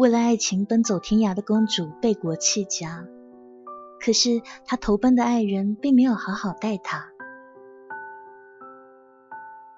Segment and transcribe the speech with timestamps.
[0.00, 3.04] 为了爱情奔走天涯的公主背国弃家，
[4.00, 7.10] 可是她投奔的爱人并没有好好待她。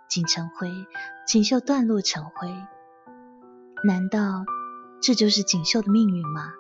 [0.09, 0.69] 锦成辉，
[1.27, 2.55] 锦绣断落成灰，
[3.85, 4.45] 难道
[5.03, 6.53] 这就是锦绣的命运吗？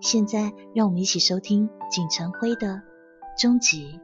[0.00, 2.80] 现在，让我们一起收听锦成辉的
[3.38, 4.00] 终极。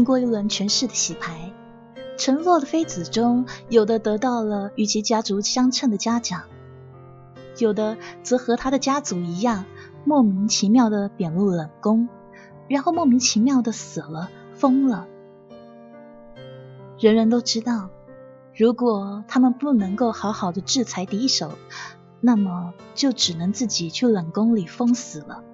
[0.00, 1.52] 经过一轮权势的洗牌，
[2.16, 6.44] 沉落的妃子中，有的得到了与其家族相称的嘉奖，
[7.58, 9.66] 有的则和他的家族一样，
[10.06, 12.08] 莫名其妙的贬入冷宫，
[12.66, 15.06] 然后莫名其妙的死了、疯了。
[16.98, 17.90] 人人都知道，
[18.56, 21.52] 如果他们不能够好好的制裁敌手，
[22.22, 25.44] 那么就只能自己去冷宫里疯死了。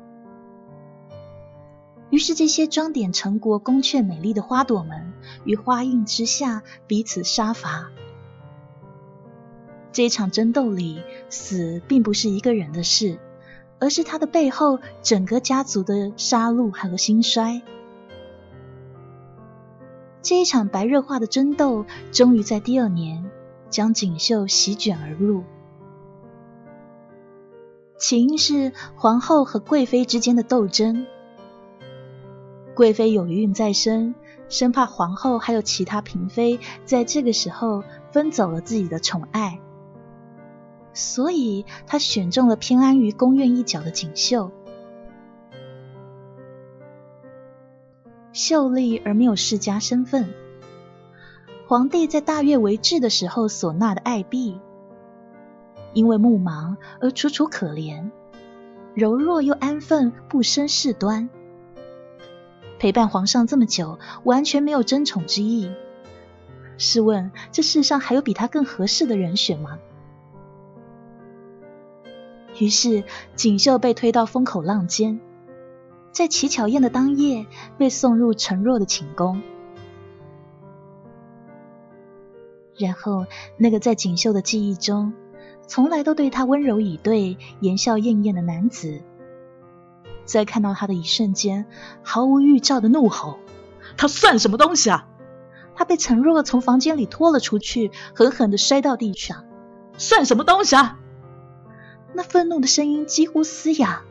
[2.11, 5.13] 于是，这些装点成国宫阙美丽的花朵们，
[5.45, 7.91] 于花荫之下彼此杀伐。
[9.91, 13.19] 这一场争斗里，死并不是一个人的事，
[13.81, 17.63] 而是他的背后整个家族的杀戮和兴衰。
[20.23, 23.29] 这一场白热化的争斗，终于在第二年
[23.69, 25.43] 将锦绣席卷而入。
[27.99, 31.07] 起因是皇后和贵妃之间的斗争。
[32.77, 34.15] 贵妃有孕在身，
[34.51, 37.83] 生怕皇后还有其他嫔妃在这个时候
[38.13, 39.61] 分走了自己的宠爱，
[40.93, 44.53] 所以她选中了偏安于宫院一角的锦绣。
[48.35, 50.29] 秀丽而没有世家身份，
[51.67, 54.61] 皇帝在大悦为治的时候所纳的爱婢，
[55.95, 58.11] 因为目盲而楚楚可怜，
[58.93, 61.31] 柔弱又安分，不生事端。
[62.79, 65.71] 陪伴皇上这么久，完全没有争宠之意。
[66.79, 69.79] 试问，这世上还有比他更合适的人选吗？
[72.59, 73.05] 于是，
[73.35, 75.21] 锦绣被推到风口浪尖，
[76.13, 77.47] 在乞巧宴的当夜，
[77.79, 79.43] 被送入陈若的寝宫。
[82.79, 83.27] 然后，
[83.57, 85.15] 那个在锦绣的记忆中，
[85.67, 89.01] 从来都对她温柔以对、言笑晏晏的男子。
[90.27, 91.65] 在看到他的一瞬间，
[92.03, 93.39] 毫无预兆的怒吼
[93.97, 95.09] ：“他算什么东西啊！”
[95.75, 99.45] 他被陈若从房间里拖了出去，狠狠的摔到地上。
[99.97, 100.99] “算什么东西啊！”
[102.13, 104.03] 那愤怒的声音几乎嘶哑。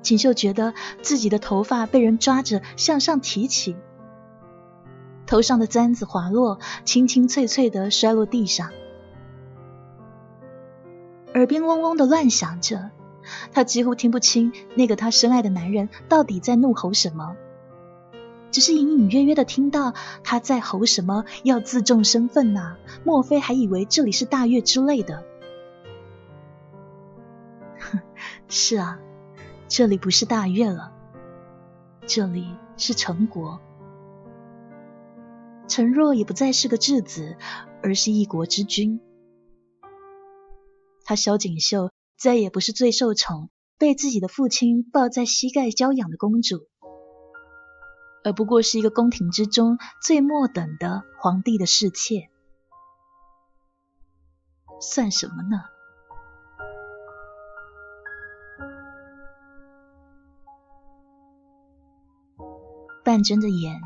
[0.00, 3.76] 锦绣觉得自己的头发被人抓着向上提起，
[5.26, 8.70] 头上的簪子滑落，清清脆脆的摔落地上，
[11.34, 12.90] 耳边嗡嗡的乱响着。
[13.52, 17.36] 他几乎听不清那个他深爱的男人到底在怒吼什么，
[18.50, 19.94] 只是隐隐约约的听到
[20.24, 25.24] 他在吼什么要自重身份呐，莫非还以为这里是大悦之类的？
[27.78, 28.00] 哼
[28.48, 28.98] 是啊，
[29.68, 30.92] 这里不是大悦了，
[32.06, 33.60] 这里是陈国。
[35.68, 37.36] 陈若也不再是个质子，
[37.82, 39.00] 而是一国之君。
[41.04, 41.90] 他萧锦绣。
[42.18, 43.48] 再也不是最受宠、
[43.78, 46.66] 被自己的父亲抱在膝盖娇养的公主，
[48.24, 52.28] 而不过是一个宫廷之中最末等的皇帝的侍妾，
[54.80, 55.62] 算什么呢？
[63.04, 63.80] 半睁着眼，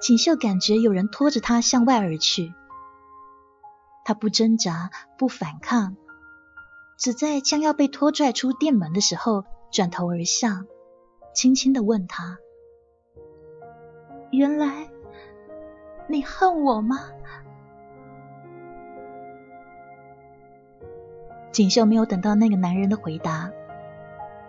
[0.00, 2.54] 锦绣感觉有人拖着她向外而去，
[4.06, 5.94] 她不挣扎，不反抗。
[6.98, 10.66] 只在将要被拖拽出店门的时候，转头而向，
[11.32, 12.40] 轻轻的问他
[14.32, 14.90] ：“原来
[16.08, 16.98] 你恨我吗？”
[21.52, 23.52] 锦绣没有等到那个男人的回答，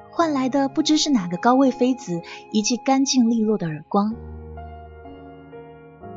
[0.09, 2.19] 换来的不知是哪个高位妃子
[2.51, 4.15] 一记干净利落的耳光，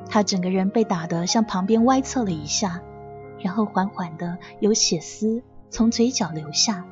[0.08, 2.80] 他整个人被打得向旁边歪侧了一下，
[3.38, 5.42] 然后缓缓的有血丝。
[5.72, 6.84] 从嘴角流下，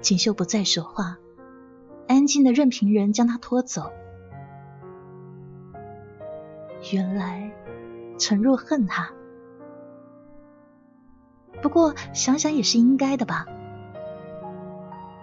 [0.00, 1.18] 锦绣不再说话，
[2.08, 3.92] 安静的任凭人将她拖走。
[6.90, 7.52] 原来
[8.18, 9.10] 陈若恨他，
[11.60, 13.44] 不过想想也是应该的吧。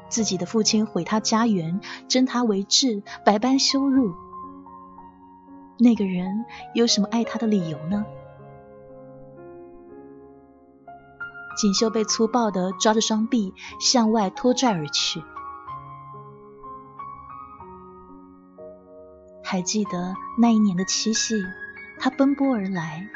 [0.10, 4.14] 自己的父亲毁他家园，征他为质，百般羞辱。
[5.80, 6.46] 那个人
[6.76, 8.06] 有什么爱他的理由呢？
[11.58, 15.24] 锦绣被粗暴的抓着双臂向外拖拽而去。
[19.44, 21.42] 还记得那一年的七夕，
[22.00, 23.08] 他奔波而来，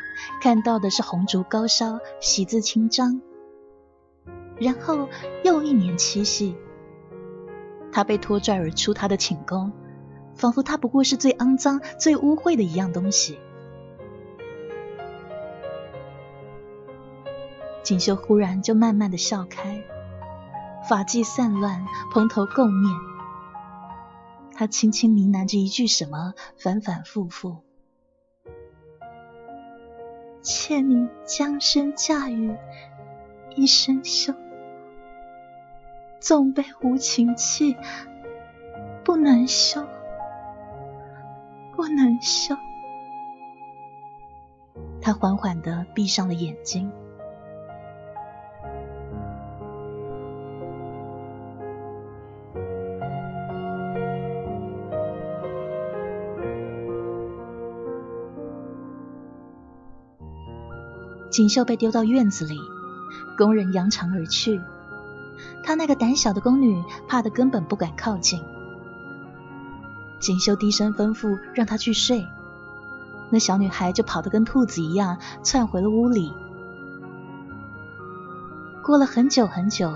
[0.41, 3.21] 看到的是红烛高烧，喜字清章。
[4.57, 5.09] 然后
[5.43, 6.55] 又一年七夕，
[7.91, 9.71] 他被拖拽而出他的寝宫，
[10.33, 13.37] 仿佛他不过是最肮脏、最污秽的一样东西。
[17.83, 19.83] 锦绣忽然就慢慢的笑开，
[20.87, 22.93] 发髻散乱，蓬头垢面。
[24.53, 27.57] 他轻轻呢喃着一句什么，反反复复
[30.43, 32.55] ：“欠你江山嫁与
[33.55, 34.33] 一生休，
[36.19, 37.75] 纵被无情弃，
[39.03, 39.83] 不能休，
[41.75, 42.55] 不能休。”
[45.01, 46.91] 他缓缓的闭上了眼睛。
[61.31, 62.59] 锦绣被丢到院子里，
[63.37, 64.61] 工人扬长而去。
[65.63, 68.43] 她那个胆小的宫女怕得根本不敢靠近。
[70.19, 72.27] 锦绣低声吩咐让她去睡，
[73.31, 76.31] 那小女孩就跑得跟兔子一样窜回了屋里。
[78.83, 79.93] 过了很久很久，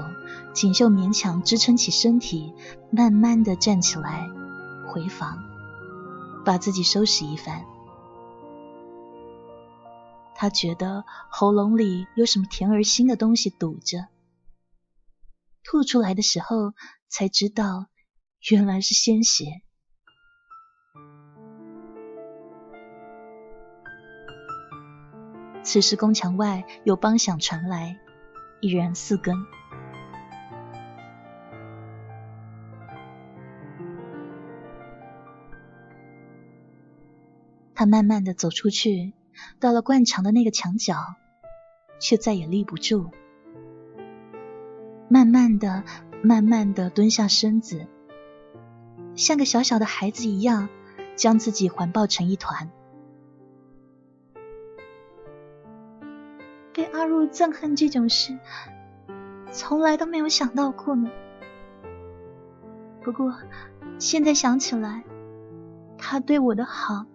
[0.53, 2.53] 锦绣勉强支撑起身体，
[2.91, 4.29] 慢慢的站起来，
[4.87, 5.43] 回房，
[6.45, 7.61] 把自己收拾一番。
[10.37, 14.09] 他觉得喉咙里有什么甜而腥的东西堵着，
[15.63, 16.73] 吐出来的时候
[17.07, 17.87] 才知道
[18.51, 19.45] 原来是鲜血。
[25.63, 27.97] 此时宫墙外有梆响传来，
[28.59, 29.33] 已然四更。
[37.73, 39.13] 他慢慢的走出去。
[39.59, 40.95] 到了灌肠的那个墙角，
[41.99, 43.09] 却再也立不住。
[45.07, 45.83] 慢慢的、
[46.23, 47.87] 慢慢的蹲下身子，
[49.15, 50.69] 像个小小的孩子一样，
[51.15, 52.71] 将自己环抱成一团。
[56.73, 58.37] 被阿入憎恨这种事，
[59.51, 61.09] 从来都没有想到过呢。
[63.01, 63.33] 不过
[63.99, 65.03] 现在想起来，
[65.97, 67.05] 他对我的好，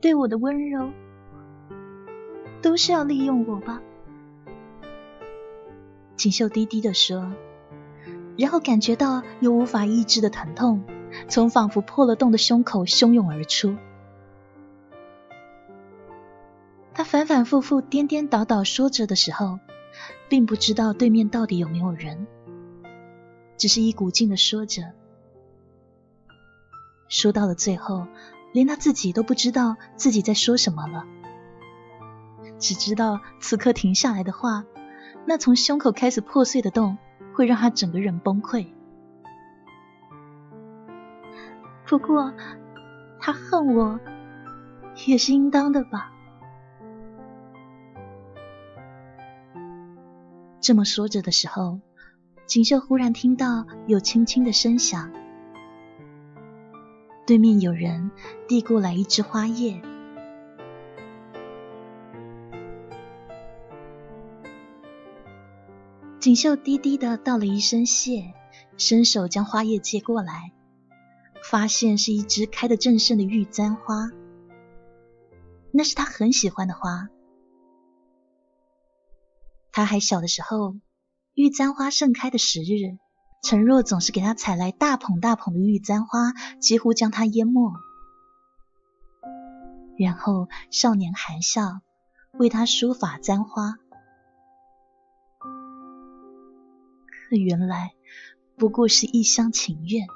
[0.00, 0.90] 对我的温柔。
[2.64, 3.82] 都是要利用我吧？
[6.16, 7.30] 锦绣低低的说，
[8.38, 10.82] 然后感觉到有无法抑制的疼痛
[11.28, 13.76] 从仿佛破了洞的胸口汹涌而出。
[16.94, 19.58] 他反反复复、颠颠倒倒说着的时候，
[20.30, 22.26] 并不知道对面到底有没有人，
[23.58, 24.92] 只是一股劲的说着，
[27.08, 28.06] 说到了最后，
[28.54, 31.04] 连他自己都不知道自己在说什么了。
[32.58, 34.64] 只知道此刻停下来的话，
[35.26, 36.98] 那从胸口开始破碎的洞
[37.34, 38.66] 会让他整个人崩溃。
[41.86, 42.32] 不过
[43.20, 44.00] 他恨我
[45.06, 46.10] 也是应当的吧？
[50.60, 51.80] 这么说着的时候，
[52.46, 55.12] 锦绣忽然听到有轻轻的声响，
[57.26, 58.10] 对面有人
[58.48, 59.82] 递过来一枝花叶。
[66.24, 68.32] 锦绣低低的道了一声谢，
[68.78, 70.54] 伸手将花叶接过来，
[71.50, 74.10] 发现是一枝开得正盛的玉簪花。
[75.70, 77.10] 那是他很喜欢的花。
[79.70, 80.76] 他还小的时候，
[81.34, 82.96] 玉簪花盛开的时日，
[83.42, 87.70] 陈若总是给他采来大捧大捧的玉簪花，几乎将他淹没。
[89.98, 91.82] 然后少年含笑
[92.32, 93.76] 为他梳发簪花。
[97.36, 97.92] 原来
[98.56, 100.06] 不过是一厢情愿。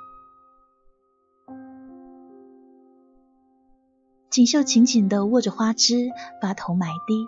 [4.30, 6.10] 锦绣紧紧的握着花枝，
[6.40, 7.26] 把头埋低，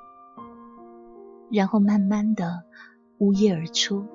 [1.50, 2.64] 然后慢慢的
[3.18, 4.06] 呜咽而出。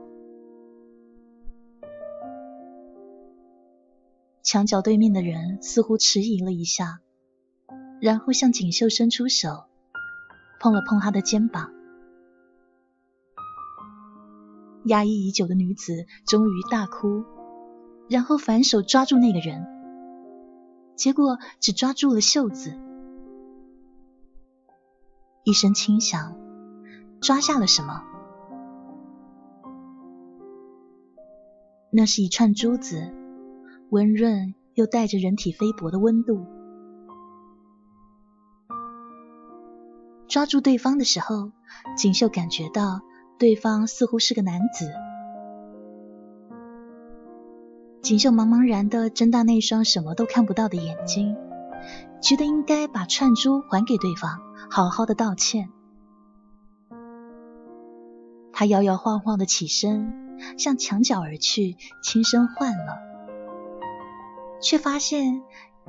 [4.44, 7.01] 墙角对面的人似乎迟疑了一下，
[8.00, 9.65] 然后向锦绣伸出手，
[10.60, 11.75] 碰了碰他的肩膀。
[14.86, 17.24] 压抑已久的女子终于大哭，
[18.10, 19.65] 然后反手抓住那个人，
[20.96, 22.77] 结果只抓住了袖子。
[25.44, 26.36] 一声轻响，
[27.20, 28.04] 抓下了什么？
[31.92, 33.13] 那是一串珠子，
[33.89, 36.46] 温润又带着人体菲薄的温度。
[40.27, 41.51] 抓住对方的时候，
[41.96, 43.01] 锦绣感觉到
[43.38, 44.92] 对方似乎是个男子。
[48.01, 51.36] 锦绣茫茫然的睁大那双什么都看不到的眼睛，
[52.22, 54.39] 觉得应该把串珠还给对方，
[54.70, 55.70] 好好的道歉。
[58.54, 63.00] 他摇摇晃晃的起身，向墙角而去，轻声唤了，
[64.62, 65.42] 却发现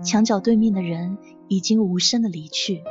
[0.02, 2.82] 墙角对面的人已经无声的离去。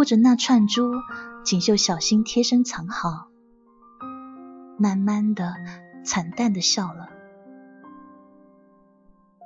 [0.00, 0.94] 握着那串珠，
[1.44, 3.28] 锦绣小心贴身藏好，
[4.78, 5.56] 慢慢的、
[6.06, 7.10] 惨淡的笑了。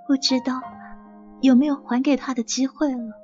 [0.07, 0.63] 不知道
[1.41, 3.15] 有没有还给他的机会了。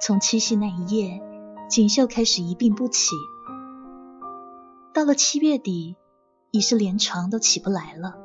[0.00, 1.20] 从七夕那一夜，
[1.68, 3.14] 锦绣开始一病不起。
[4.94, 5.96] 到了七月底，
[6.52, 8.16] 已是连床都起不来了。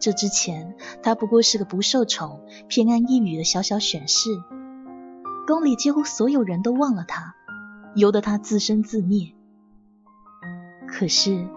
[0.00, 4.30] 这之前，他不过是个不受宠、偏安一隅的小小选士，
[5.46, 7.36] 宫里几乎所有人都忘了他，
[7.94, 9.32] 由得他自生自灭。
[10.88, 11.48] 可是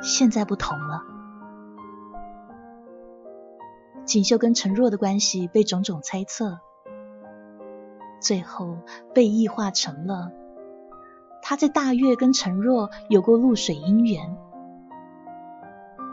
[0.00, 1.02] 现在不同了，
[4.06, 6.60] 锦绣跟陈若的关系被种种猜测，
[8.20, 8.78] 最后
[9.14, 10.32] 被异化成了。
[11.48, 14.36] 他在大月跟陈若有过露水姻缘，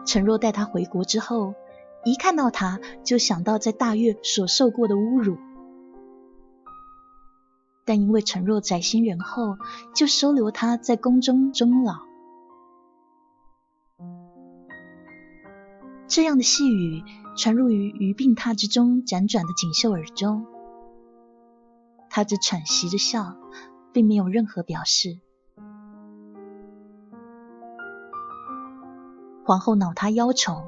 [0.06, 1.56] 陈若带他回国之后，
[2.06, 5.38] 一看到他就想到在大月所受过的侮辱，
[7.84, 9.58] 但因为陈若宅心仁厚，
[9.94, 11.96] 就收留他在宫中终老。
[16.08, 17.04] 这样的细语
[17.36, 20.46] 传入于于病榻之中辗转的锦绣耳中，
[22.10, 23.36] 他只喘息着笑，
[23.92, 25.20] 并没有任何表示。
[29.46, 30.64] 皇后恼他妖宠，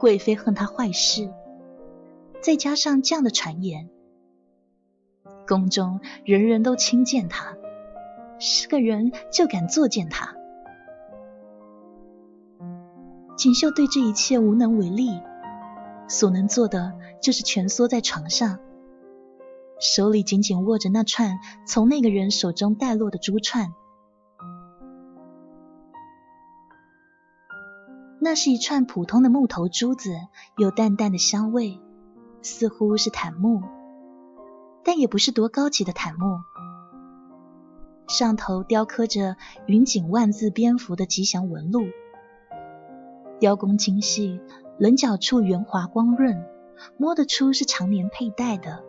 [0.00, 1.30] 贵妃恨他坏事，
[2.40, 3.90] 再加上这样的传言，
[5.46, 7.54] 宫中人人都轻贱他，
[8.38, 10.34] 是个人就敢作践他。
[13.36, 15.20] 锦绣对这一切无能为力，
[16.08, 18.58] 所能做的就是蜷缩在床上，
[19.78, 23.74] 手里紧紧握着那串从那个人手中带落的珠串。
[28.24, 30.14] 那是一串普通的木头珠子，
[30.56, 31.80] 有淡淡的香味，
[32.40, 33.60] 似乎是檀木，
[34.84, 36.38] 但也不是多高级的檀木。
[38.06, 39.36] 上头雕刻着
[39.66, 41.82] 云锦万字蝙蝠的吉祥纹路，
[43.40, 44.40] 雕工精细，
[44.78, 46.46] 棱角处圆滑光润，
[46.96, 48.84] 摸得出是常年佩戴的，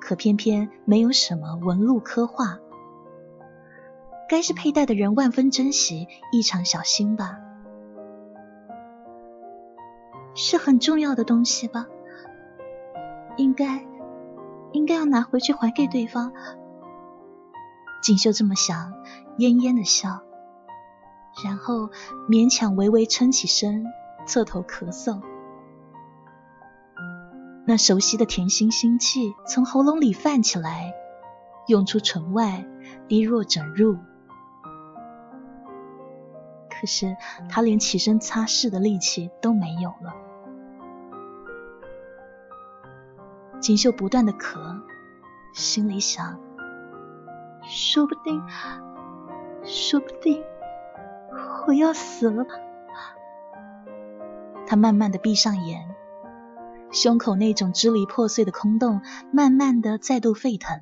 [0.00, 2.58] 可偏偏没有什么纹路刻画。
[4.26, 7.40] 该是佩戴的人万分珍惜，异常小心吧。
[10.40, 11.88] 是很重要的东西吧？
[13.36, 13.84] 应该
[14.70, 16.32] 应该要拿回去还给对方。
[18.00, 18.92] 锦绣这么想，
[19.36, 20.22] 恹恹的笑，
[21.44, 21.90] 然后
[22.30, 23.84] 勉强微微撑起身，
[24.26, 25.20] 侧头咳嗽。
[27.66, 30.94] 那熟悉的甜腥腥气从喉咙里泛起来，
[31.66, 32.64] 涌出唇外，
[33.08, 33.98] 滴若整入。
[36.70, 37.16] 可是
[37.48, 40.27] 他连起身擦拭的力气都没有了。
[43.60, 44.82] 锦绣不断的咳，
[45.52, 46.40] 心里想：
[47.62, 48.42] 说不定，
[49.64, 50.42] 说不定
[51.66, 52.50] 我要死了吧。
[54.66, 55.94] 他慢慢的闭上眼，
[56.90, 59.00] 胸口那种支离破碎的空洞，
[59.32, 60.80] 慢慢的再度沸腾。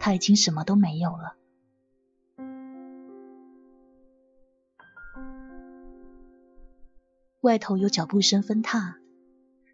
[0.00, 1.34] 他已经什么都没有了。
[7.42, 8.96] 外头有脚步声分踏，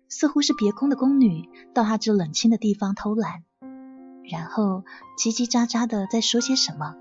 [0.08, 3.44] 似乎是别宫的宫女到他这冷清的地方偷懒，
[4.30, 4.84] 然后
[5.18, 6.96] 叽叽喳喳的在说些什么。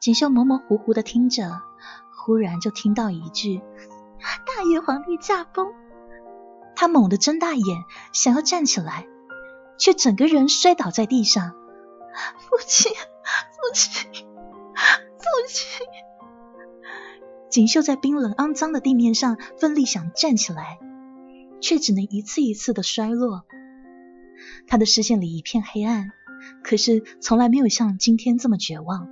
[0.00, 1.60] 锦绣模模糊糊的听着，
[2.16, 3.60] 忽然就听到一句
[4.46, 5.66] ：“大爷皇帝驾崩！”
[6.74, 9.06] 他猛地睁大眼，想要站起来，
[9.78, 11.52] 却整个人摔倒在地上。
[12.38, 15.76] 父亲，父亲，父亲！
[17.48, 20.78] 锦绣在冰冷肮脏的地面上奋力想站起来，
[21.60, 23.44] 却只能一次一次的摔落。
[24.66, 26.10] 他的视线里一片黑暗，
[26.62, 29.08] 可是从来没有像今天这么绝望。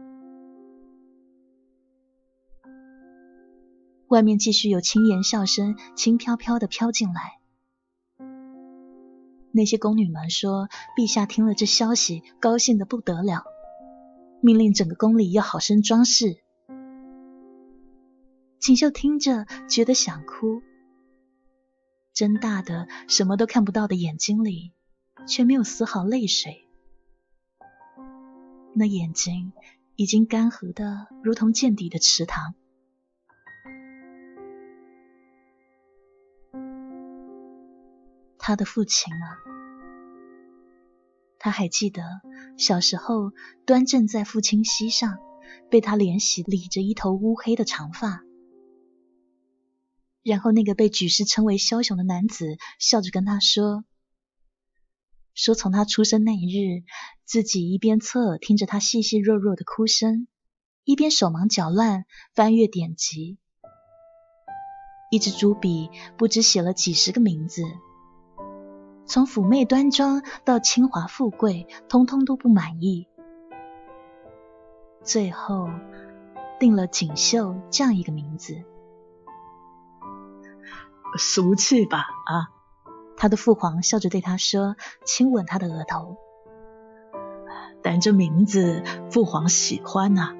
[4.08, 7.38] 外面继续有轻言笑声轻飘飘的飘进来。
[9.50, 13.44] 那些宫女们说，陛下听了这消息，高兴的不得了，
[14.40, 16.43] 命令整个宫里要好生装饰。
[18.64, 20.62] 锦绣听着，觉得想哭，
[22.14, 24.72] 睁大的什么都看不到的眼睛里，
[25.28, 26.66] 却没有丝毫泪水。
[28.74, 29.52] 那眼睛
[29.96, 32.54] 已经干涸的如同见底的池塘。
[38.38, 39.36] 他的父亲啊，
[41.38, 42.02] 他还记得
[42.56, 43.32] 小时候
[43.66, 45.18] 端正在父亲膝上，
[45.68, 48.23] 被他怜惜理着一头乌黑的长发。
[50.24, 53.84] 然后那个被举世称为枭雄的男子笑着跟他说
[55.34, 56.82] ：“说从他出生那一日，
[57.26, 60.26] 自己一边侧耳听着他细细弱弱的哭声，
[60.84, 63.36] 一边手忙脚乱翻阅典籍，
[65.10, 67.62] 一支朱笔不知写了几十个名字。”
[69.06, 73.06] 从妩媚端庄到清华富贵，通通都不满意，
[75.02, 75.68] 最后
[76.58, 78.64] 定了锦绣这样一个名字。
[81.18, 81.98] 俗气吧？
[82.26, 82.50] 啊！
[83.16, 86.16] 他的父皇笑着对他说，亲吻他的额头。
[87.82, 90.34] 但这名字父皇喜欢呐，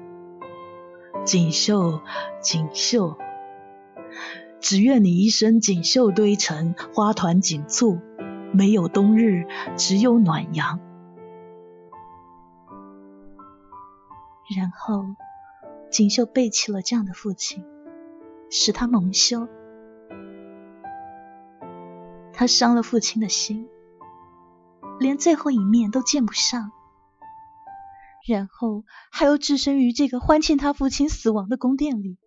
[1.25, 2.01] 锦绣，
[2.41, 3.17] 锦绣。
[4.59, 7.99] 只愿你一生锦绣堆成，花团锦簇。
[8.51, 9.45] 没有冬日，
[9.77, 10.79] 只有暖阳。
[14.57, 15.05] 然后，
[15.91, 17.63] 锦绣背弃了这样的父亲，
[18.49, 19.47] 使他蒙羞。
[22.35, 23.69] 他伤了父亲的心，
[24.99, 26.71] 连最后一面都见不上。
[28.27, 32.17] 然后，还要置身于这个欢庆他父亲死亡的宫殿里。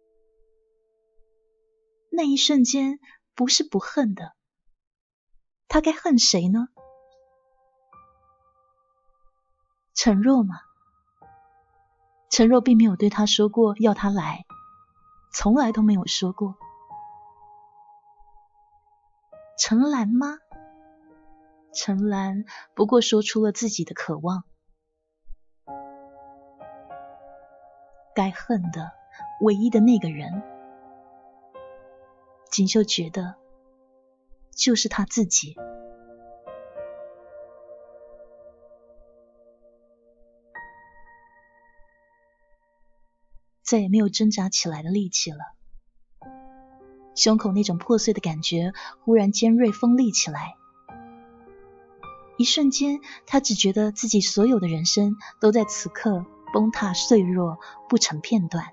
[2.11, 3.01] 那一瞬间，
[3.35, 4.33] 不是不恨的。
[5.67, 6.69] 他该恨谁呢？
[9.93, 10.55] 陈若吗？
[12.31, 14.47] 陈若并没有对他说过要他来，
[15.33, 16.57] 从来都没有说过。
[19.59, 20.39] 陈兰吗？
[21.75, 22.45] 陈兰
[22.75, 24.45] 不过说出了自己的渴望。
[28.15, 28.93] 该恨的
[29.43, 30.43] 唯一的那个人，
[32.51, 33.37] 锦绣觉得。
[34.57, 35.55] 就是他自己，
[43.63, 45.39] 再也没有挣扎起来的力气了。
[47.19, 50.55] 胸口那种破碎的感觉忽然尖锐锋利起来，
[52.37, 58.67] 一瞬间，他只觉得自己所有的人生都在此刻崩塌碎弱，不成片段。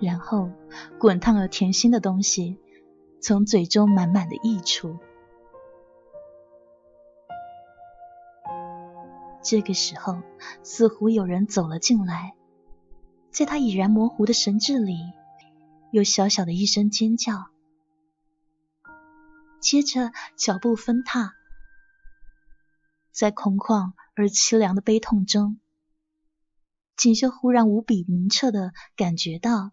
[0.00, 0.50] 然后，
[0.98, 2.58] 滚烫而甜心的东西。
[3.22, 4.96] 从嘴中满满的溢出。
[9.42, 10.16] 这个时候，
[10.62, 12.34] 似乎有人走了进来，
[13.30, 15.12] 在他已然模糊的神智里，
[15.92, 17.50] 有小小的一声尖叫，
[19.60, 21.34] 接着脚步分踏，
[23.10, 25.58] 在空旷而凄凉的悲痛中，
[26.96, 29.72] 锦绣忽然无比明澈的感觉到，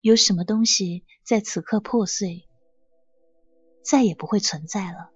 [0.00, 2.48] 有什么东西在此刻破碎。
[3.84, 5.12] 再也不会存在了。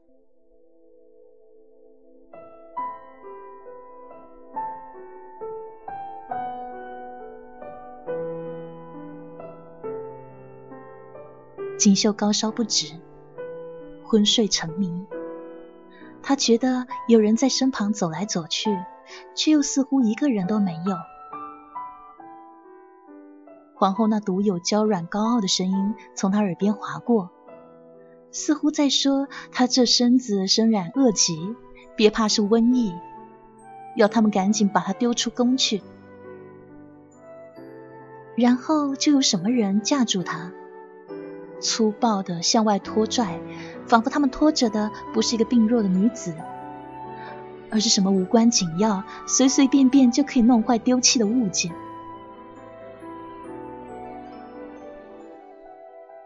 [11.81, 12.93] 锦绣高烧不止，
[14.05, 15.07] 昏睡沉迷。
[16.23, 18.77] 他觉得有人在身旁走来走去，
[19.35, 20.95] 却又似乎一个人都没有。
[23.75, 27.31] 皇后那独有娇软高傲的声音从他耳边划过。
[28.31, 31.57] 似乎在说，他这身子身染恶疾，
[31.97, 32.93] 别怕是瘟疫，
[33.97, 35.81] 要他们赶紧把他丢出宫去。
[38.37, 40.53] 然后就有什么人架住他，
[41.61, 43.41] 粗暴的向外拖拽，
[43.87, 46.35] 仿佛他们拖着的不是一个病弱的女子，
[47.71, 51.73] 而是什么无关紧要、随随便便就可以弄坏丢弃的物件。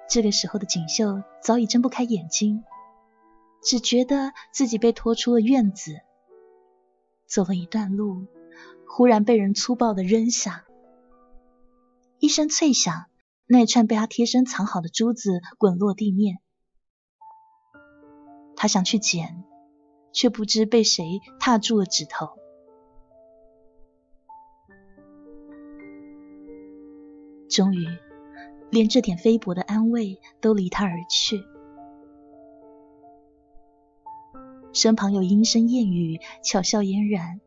[0.08, 2.62] 这个时候的锦绣早已睁不开眼睛，
[3.62, 6.00] 只觉得自己被拖出了院子，
[7.26, 8.26] 走了一段路，
[8.86, 10.64] 忽然被人粗暴的扔下，
[12.20, 13.06] 一声脆响，
[13.46, 16.38] 那串被他贴身藏好的珠子滚落地面。
[18.56, 19.44] 他想去捡，
[20.12, 22.38] 却不知被谁踏住了指头。
[27.50, 27.86] 终于，
[28.70, 31.44] 连这点微薄的安慰都离他而去。
[34.72, 37.40] 身旁有莺声燕语，巧笑嫣然。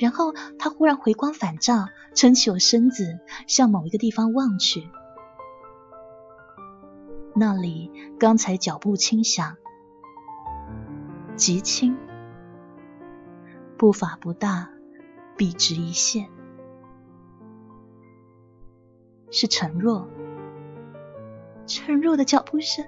[0.00, 4.88] 然后他忽然回光返照，撑起我身子，向某一个地方望去。
[7.36, 9.58] 那里刚才脚步轻响，
[11.36, 11.96] 极轻，
[13.76, 14.70] 步伐不大，
[15.36, 16.30] 笔直一线，
[19.30, 20.08] 是陈若。
[21.66, 22.86] 陈若的脚步声。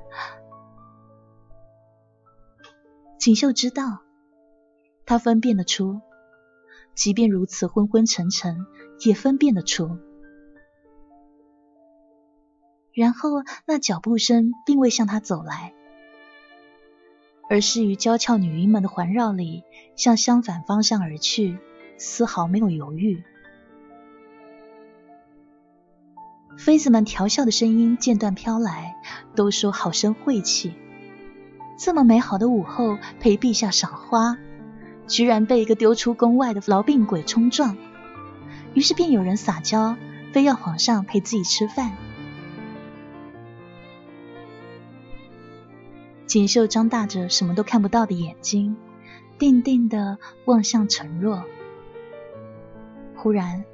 [3.19, 4.01] 锦绣知道，
[5.05, 6.01] 他分辨得出，
[6.95, 8.67] 即便如此昏昏沉沉，
[9.05, 9.99] 也分辨得出。
[12.95, 15.73] 然后那脚步声并未向他走来，
[17.49, 19.63] 而是于娇俏女婴们的环绕里，
[19.97, 21.59] 向相反方向而去，
[21.97, 23.23] 丝毫没有犹豫。
[26.59, 28.95] 妃子们调笑的声音间断飘来，
[29.35, 30.75] 都说好生晦气。
[31.79, 34.37] 这么美好的午后，陪陛下赏花，
[35.07, 37.77] 居然被一个丢出宫外的痨病鬼冲撞。
[38.75, 39.97] 于是便有人撒娇，
[40.33, 41.93] 非要皇上陪自己吃饭。
[46.27, 48.77] 锦绣张大着什么都看不到的眼睛，
[49.39, 51.45] 定定的望向陈若。
[53.15, 53.65] 忽然，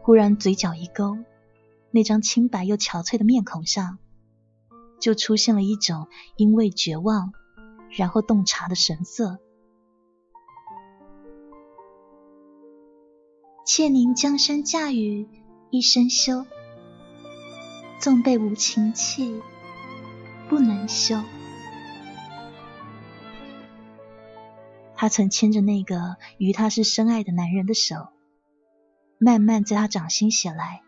[0.00, 1.18] 忽然嘴角一勾，
[1.90, 3.98] 那张清白又憔悴的面孔上。
[4.98, 7.34] 就出现了一种因为绝望，
[7.90, 9.38] 然后洞察的神色。
[13.64, 15.26] 妾宁江山嫁与
[15.70, 16.44] 一生休，
[17.98, 19.40] 纵被无情弃，
[20.50, 21.16] 不能休。
[24.94, 28.08] 他曾牵着那个与他是深爱的男人的手，
[29.18, 30.82] 慢慢在他掌心写来，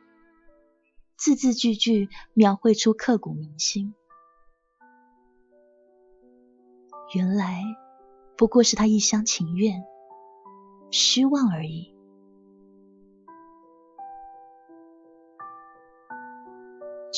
[1.16, 3.94] 字字句句描绘出刻骨铭心。
[7.14, 7.62] 原来
[8.36, 9.82] 不过是他一厢情愿、
[10.90, 11.95] 虚妄而已。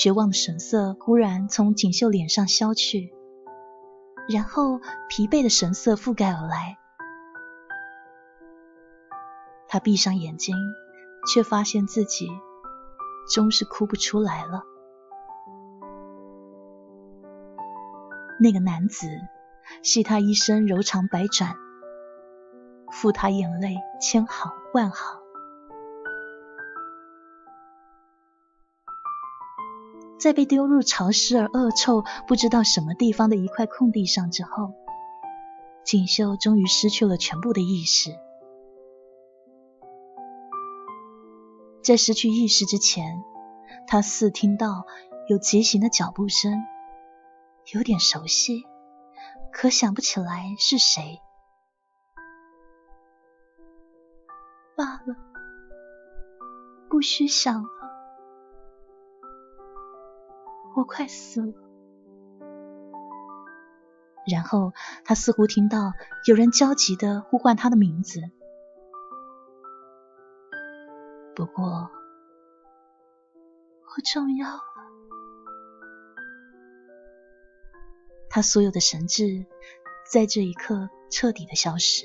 [0.00, 3.12] 绝望的神色忽然从锦绣脸上消去，
[4.28, 6.78] 然后疲惫的神色覆盖而来。
[9.66, 10.54] 他闭上眼睛，
[11.26, 12.28] 却发现自己
[13.34, 14.62] 终是哭不出来了。
[18.40, 19.08] 那个男子。
[19.82, 21.54] 系他一生柔肠百转，
[22.90, 25.17] 付他眼泪千行万行。
[30.18, 34.72] 在被丢入潮湿而恶臭、不知道什么地方的一块空地上之后，
[35.84, 38.10] 锦绣终于失去了全部的意识。
[41.82, 43.22] 在失去意识之前，
[43.86, 44.84] 他似听到
[45.28, 46.52] 有疾行的脚步声，
[47.72, 48.64] 有点熟悉。
[49.50, 51.20] 可想不起来是谁。
[54.76, 55.16] 罢了，
[56.90, 57.64] 不需想
[60.78, 61.52] 我快死了。
[64.30, 64.72] 然后
[65.04, 65.92] 他似乎听到
[66.26, 68.20] 有人焦急的呼唤他的名字。
[71.34, 71.90] 不过，
[73.82, 74.62] 不重要了。
[78.30, 79.46] 他所有的神智，
[80.12, 82.04] 在这一刻彻底的消失。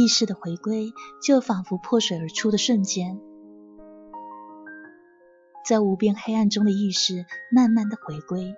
[0.00, 3.20] 意识的回归，就仿佛破水而出的瞬间，
[5.68, 8.54] 在无边黑暗中的意识慢慢的回归，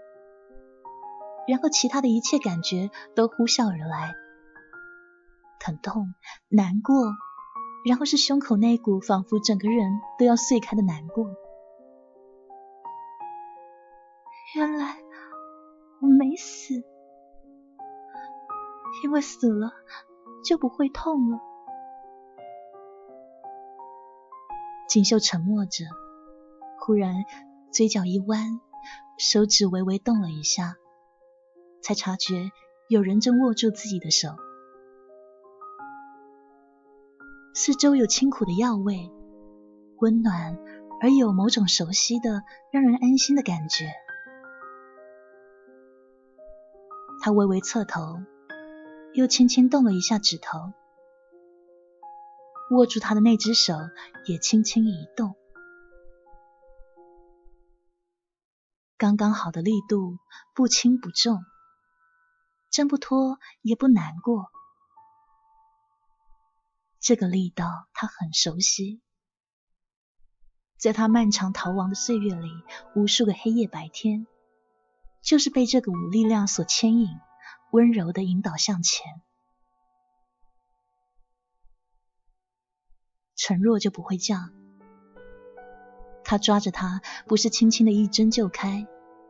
[1.49, 4.15] 然后其他的一切感觉都呼啸而来，
[5.59, 6.15] 疼痛、
[6.49, 7.13] 难过，
[7.85, 11.27] 然后是胸口那股仿佛整个人都要碎开的难过。
[14.55, 14.97] 原来
[16.01, 16.85] 我没死，
[19.03, 19.82] 因为死了。
[20.43, 21.39] 就不会痛了。
[24.89, 25.87] 锦绣沉默着，
[26.79, 27.25] 忽然
[27.71, 28.61] 嘴角一弯，
[29.19, 30.77] 手指微微动了一下，
[31.81, 32.51] 才察觉
[32.89, 34.29] 有人正握住自己的手。
[37.55, 39.11] 四周有清苦的药味，
[39.99, 40.59] 温暖
[41.01, 43.87] 而有某种熟悉的、让人安心的感觉。
[47.23, 48.19] 他微微侧头，
[49.15, 50.73] 又轻轻动了一下指头，
[52.71, 53.75] 握住他的那只手
[54.27, 55.37] 也轻轻一动，
[58.97, 60.19] 刚刚好的力度，
[60.55, 61.45] 不轻不重，
[62.71, 64.51] 挣不脱也不难过。
[66.99, 69.03] 这个力道，他很熟悉。
[70.79, 72.49] 在他漫长逃亡的岁月里，
[72.97, 74.27] 无数个黑夜白天，
[75.21, 77.09] 就是被这个无力量所牵引，
[77.73, 79.23] 温柔的引导向前。
[83.35, 84.53] 陈若就不会这样，
[86.23, 88.87] 他抓着他，不是轻轻的一针就开，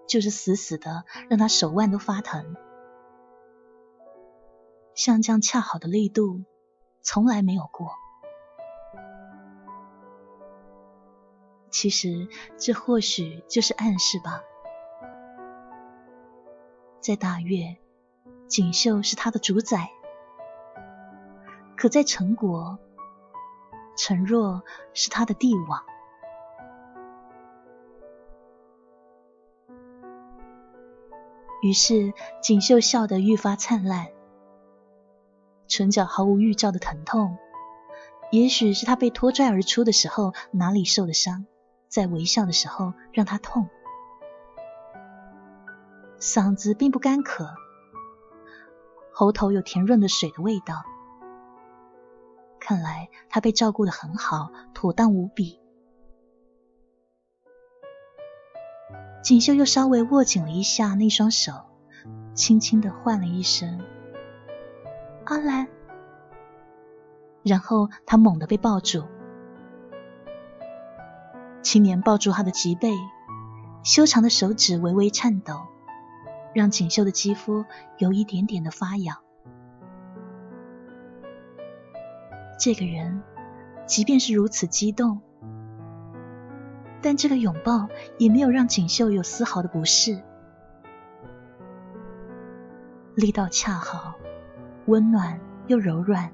[0.07, 2.57] 就是死死的让他手腕都发疼，
[4.94, 6.44] 像这样恰好的力度。
[7.05, 7.90] 从来没有过。
[11.68, 12.28] 其实，
[12.59, 14.40] 这或许就是暗示吧。
[17.00, 17.76] 在大月，
[18.52, 19.78] 锦绣是他的主宰；
[21.74, 22.78] 可在陈国，
[23.96, 24.62] 陈若
[24.92, 25.82] 是他的帝王。
[31.62, 32.12] 于是，
[32.42, 34.08] 锦绣笑得愈发灿烂。
[35.66, 37.38] 唇角毫无预兆的疼痛，
[38.30, 41.46] 也许是他被拖拽而出的时候哪里受的伤，
[41.88, 43.70] 在微笑的时候让他痛。
[46.20, 47.48] 嗓子并不干渴，
[49.12, 50.85] 喉头有甜润的水的味道，
[52.59, 55.61] 看来他被照顾的很好，妥当无比。
[59.22, 61.53] 锦绣又稍微握紧了一下那双手，
[62.35, 63.81] 轻轻的唤了一声。
[65.25, 65.68] 阿兰，
[67.44, 69.05] 然后他猛地被抱住。
[71.62, 72.92] 青年抱住他的脊背，
[73.85, 75.61] 修长的手指微微颤抖，
[76.52, 77.64] 让锦绣的肌肤
[77.98, 79.18] 有一点点的发痒。
[82.58, 83.22] 这个人，
[83.86, 85.20] 即便是如此激动，
[87.00, 87.88] 但这个拥抱
[88.18, 90.22] 也没有让锦绣有丝毫的不适，
[93.14, 94.14] 力道恰好。
[94.86, 95.38] 温暖
[95.68, 96.32] 又柔软，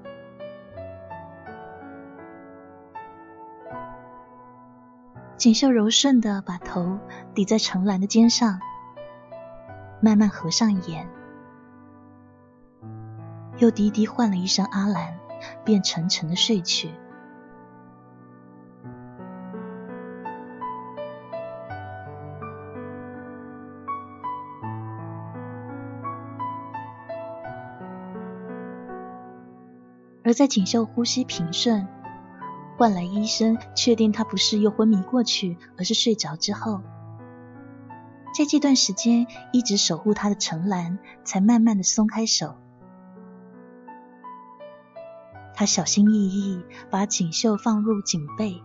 [5.37, 6.97] 锦绣柔顺的把头
[7.35, 8.59] 抵在程兰的肩上，
[10.01, 11.07] 慢慢合上眼，
[13.57, 15.19] 又低低唤了一声阿兰，
[15.65, 16.89] 便沉沉的睡去。
[30.23, 31.87] 而在锦绣呼吸平顺，
[32.77, 36.81] 换来医生确定他不是又昏迷过去，而是睡着之后，
[38.39, 42.55] 在这段时间一直守护他的程兰才慢慢的松开手。
[45.53, 48.63] 他小心翼翼把锦绣放入颈背，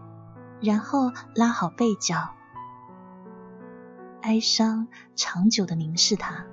[0.61, 2.31] 然后拉好背角，
[4.23, 6.47] 哀伤长久的凝视他。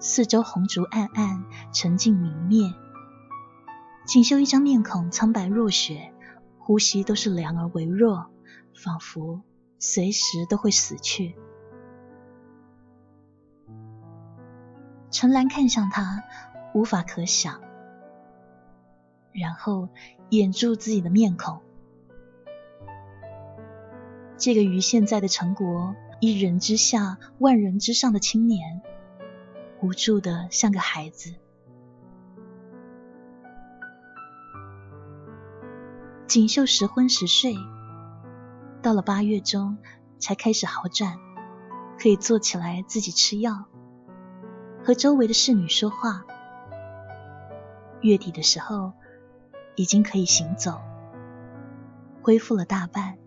[0.00, 2.74] 四周红烛暗暗，沉静明灭。
[4.04, 6.12] 锦绣一张面孔苍白若雪，
[6.58, 8.32] 呼吸都是凉而微弱，
[8.82, 9.42] 仿佛
[9.80, 11.36] 随时都会死去。
[15.10, 16.22] 陈兰看向他，
[16.74, 17.60] 无法可想，
[19.32, 19.88] 然后
[20.30, 21.60] 掩住自己的面孔。
[24.36, 28.80] 这个于现在的陈国一人之下，万人之上的青年。
[29.80, 31.34] 无助的像个孩子。
[36.26, 37.54] 锦绣时昏时睡，
[38.82, 39.78] 到了八月中
[40.18, 41.18] 才开始好转，
[41.98, 43.66] 可以坐起来自己吃药，
[44.84, 46.24] 和周围的侍女说话。
[48.00, 48.92] 月底的时候，
[49.74, 50.80] 已经可以行走，
[52.22, 53.18] 恢复了大半。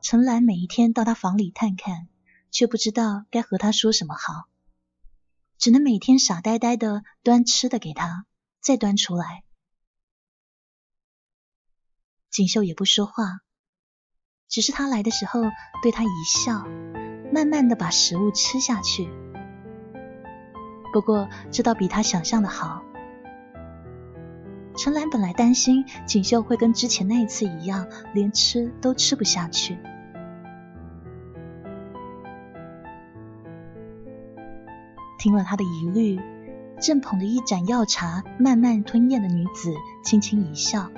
[0.00, 2.08] 陈兰每一天到他房里探看，
[2.50, 4.44] 却不知道该和他说什么好，
[5.58, 8.26] 只能每天傻呆呆的端吃的给他，
[8.60, 9.43] 再端出来。
[12.34, 13.42] 锦绣也不说话，
[14.48, 15.40] 只是他来的时候
[15.84, 16.66] 对他一笑，
[17.32, 19.08] 慢慢的把食物吃下去。
[20.92, 22.82] 不过这倒比他想象的好，
[24.76, 29.78] 陈兰本来担心锦绣会跟之前那一次一样，连吃都吃不下去。
[35.20, 36.20] 听了他的疑虑，
[36.80, 40.90] 正捧着一盏药茶慢慢吞咽的女子轻轻一笑，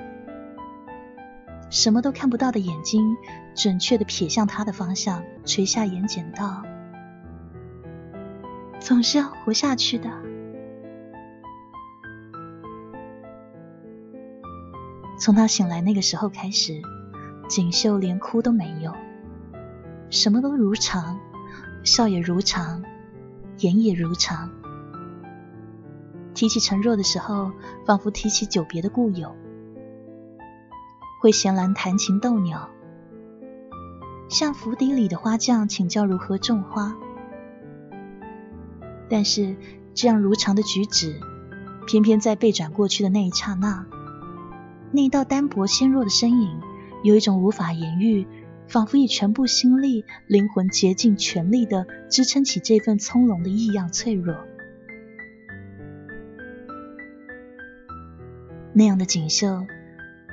[1.71, 3.17] 什么都看不到的眼睛
[3.55, 6.63] 准确的瞥向他的方向，垂下眼睑道
[8.81, 10.11] ：“总是要活下去的。”
[15.19, 16.81] 从他醒来那个时候开始，
[17.49, 18.93] 锦绣连哭都没有，
[20.11, 21.19] 什么都如常，
[21.85, 22.85] 笑也如常，
[23.59, 24.51] 言也如常。
[26.35, 27.51] 提起陈若的时候，
[27.87, 29.35] 仿佛提起久别的故友，
[31.27, 32.71] 会闲兰弹琴逗鸟，
[34.29, 36.97] 向府邸里的花匠请教如何种花。
[39.09, 39.57] 但是
[39.93, 41.19] 这样如常的举止，
[41.89, 43.85] 偏偏在背转过去的那一刹那。
[44.93, 46.61] 那一道单薄纤弱的身影，
[47.03, 48.25] 有一种无法言喻，
[48.69, 54.37] 仿佛以全部心力、灵魂竭尽全力的支撑起这份从容的异样脆弱。
[58.73, 59.67] 那样的锦绣，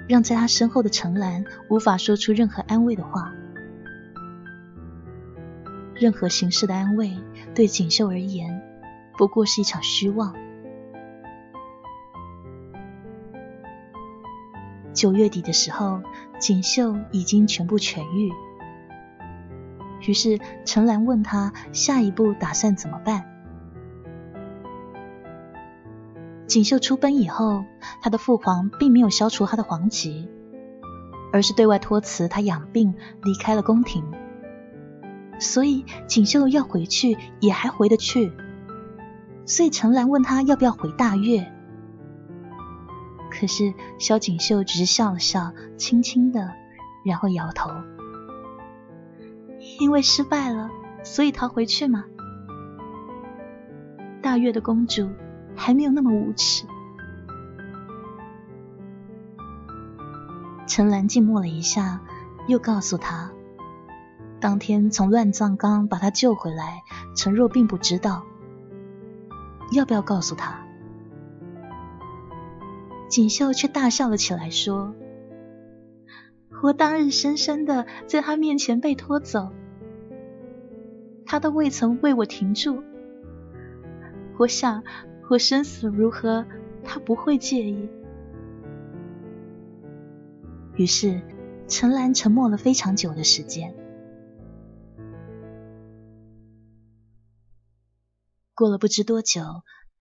[0.08, 3.32] 让在他身后的程兰无法说出任何安慰的话。
[5.96, 7.18] 任何形式的安慰，
[7.54, 8.62] 对锦绣而言，
[9.18, 10.36] 不过是一场虚妄。
[14.94, 16.02] 九月底的时候，
[16.40, 18.32] 锦绣已经全部痊愈。
[20.08, 23.33] 于是陈兰问他下一步打算怎么办。
[26.48, 27.66] 锦绣出奔以后，
[28.02, 30.28] 他的父皇并没有消除他的皇籍，
[31.32, 34.04] 而是对外托辞他养病离开了宫廷。
[35.40, 38.32] 所以锦绣要回去也还回得去。
[39.46, 41.52] 所以陈兰问他要不要回大月。
[43.32, 46.52] 可是萧锦绣只是笑了笑，轻轻的，
[47.04, 47.72] 然后摇头。
[49.80, 50.70] 因为失败了，
[51.04, 52.06] 所以逃回去吗？
[54.22, 55.10] 大月的公主
[55.56, 56.66] 还没有那么无耻。
[60.68, 62.02] 陈兰静默了一下，
[62.48, 63.32] 又告诉他，
[64.40, 66.84] 当天从乱葬岗把他救回来，
[67.16, 68.24] 陈若并不知道，
[69.72, 70.66] 要不要告诉他？
[73.08, 74.96] 锦绣却大笑了起来，说
[76.64, 79.52] ：“我当日深深的在他面前被拖走，
[81.24, 82.82] 他都未曾为我停住。
[84.40, 84.84] 我想，
[85.30, 86.46] 我生死如何，
[86.84, 87.90] 他不会介意。”
[90.78, 91.22] 于是，
[91.68, 93.76] 陈兰沉默了非常久的时间。
[98.56, 99.42] 过了不知多久，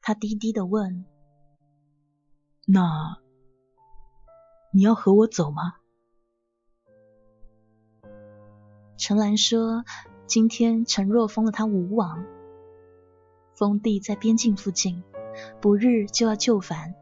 [0.01, 1.05] 他低低的问。
[2.67, 3.17] 那
[4.73, 5.77] 你要和我走吗？
[8.99, 9.85] 陈兰说
[10.27, 12.25] ：“今天陈若封了他吴王，
[13.55, 15.03] 封地在边境附近，
[15.61, 16.95] 不日就要就返。”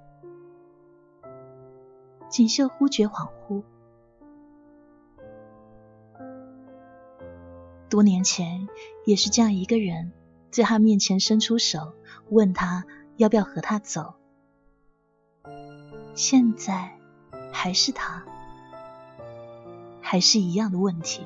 [2.28, 3.62] 锦绣忽觉恍惚。
[7.88, 8.68] 多年前
[9.04, 10.12] 也是这样一个人，
[10.52, 11.92] 在他面前伸出手，
[12.28, 12.84] 问他
[13.16, 14.14] 要不要和他走。
[16.14, 16.96] 现在
[17.50, 18.24] 还是他，
[20.00, 21.24] 还是一样的问题。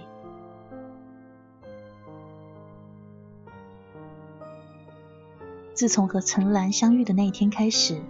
[5.74, 8.00] 自从和陈兰相遇的那一天开始，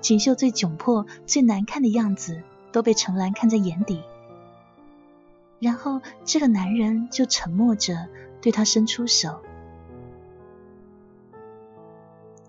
[0.00, 4.02] 锦绣最窘迫、最难看的样子都被陈兰看在眼底，
[5.58, 8.08] 然后这个男人就沉默着
[8.42, 9.40] 对她伸出手，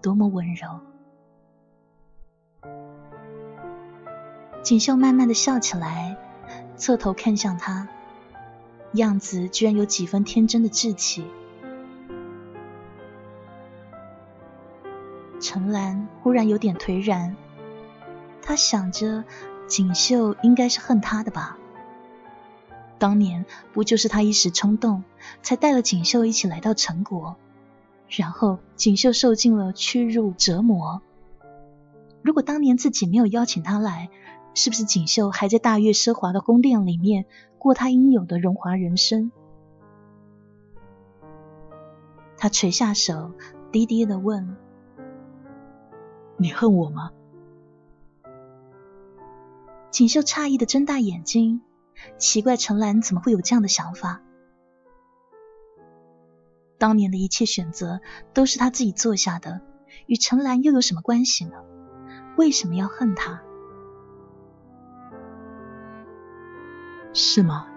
[0.01, 0.67] 多么温柔。
[4.61, 6.17] 锦绣慢慢的笑起来，
[6.75, 7.87] 侧头看向他，
[8.93, 11.25] 样子居然有几分天真的稚气。
[15.39, 17.35] 陈兰忽然有点颓然，
[18.41, 19.23] 他想着
[19.67, 21.57] 锦绣应该是恨他的吧？
[22.97, 25.03] 当年不就是他一时冲动，
[25.41, 27.37] 才带了锦绣一起来到陈国，
[28.09, 31.01] 然后锦绣受尽了屈辱折磨。
[32.21, 34.09] 如果当年自己没有邀请他来，
[34.53, 37.25] 是不是锦绣还在大悦奢华的宫殿里面
[37.57, 39.31] 过他应有的荣华人生？
[42.35, 43.31] 他垂下手，
[43.71, 44.57] 低低的问
[46.39, 47.11] ：“你恨我吗？”
[49.91, 51.61] 锦绣诧异的睁大眼睛，
[52.17, 54.21] 奇怪陈兰怎么会有这样的想法。
[56.77, 57.99] 当年的一切选择
[58.33, 59.61] 都是他自己做下的，
[60.05, 61.63] 与陈兰又有什么关系呢？
[62.37, 63.41] 为什么要恨他？
[67.13, 67.67] 是吗？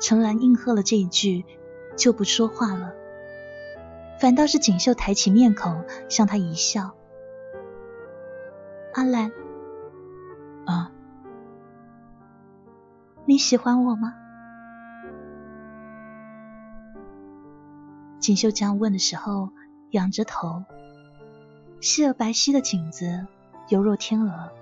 [0.00, 1.44] 陈兰应和了这一句，
[1.94, 2.94] 就不说话了。
[4.20, 6.94] 反倒是锦绣抬起面孔，向他一笑。
[8.92, 9.32] 阿兰，
[10.66, 10.92] 啊，
[13.24, 14.14] 你喜欢我吗？
[18.18, 19.48] 锦绣这样问的时候，
[19.92, 20.64] 仰着头，
[21.80, 23.26] 细而白皙的颈子，
[23.68, 24.52] 犹若天鹅。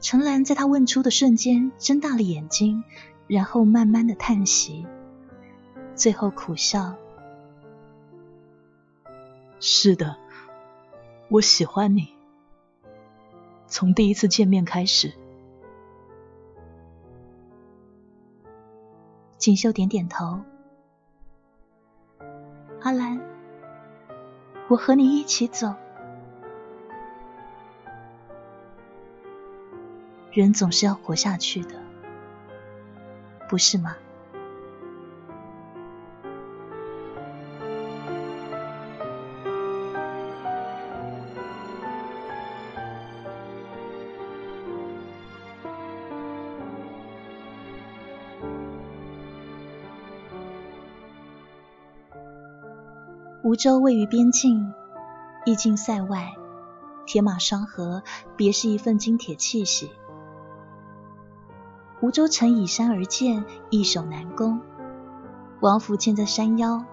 [0.00, 2.82] 陈兰在他问出的瞬间，睁大了眼睛，
[3.28, 4.84] 然后慢慢的叹息，
[6.00, 6.94] 最后苦笑
[9.60, 10.16] ：“是的，
[11.28, 12.14] 我喜欢你，
[13.66, 15.12] 从第一次见面开始。”
[19.36, 20.40] 锦绣点点头
[22.80, 23.20] ：“阿兰，
[24.68, 25.74] 我和你一起走。”
[30.32, 31.74] 人总是要活下去的，
[33.50, 33.94] 不是吗？
[53.50, 54.72] 梧州位于边境，
[55.44, 56.36] 意境塞外，
[57.04, 58.04] 铁马双河，
[58.36, 59.90] 别是一份金铁气息。
[62.00, 64.60] 梧州城倚山而建，易守难攻。
[65.58, 66.84] 王府建在山腰，